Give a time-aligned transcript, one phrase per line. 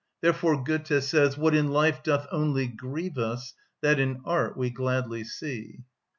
[0.21, 5.23] Therefore Goethe says— "What in life doth only grieve us, That in art we gladly
[5.23, 5.81] see."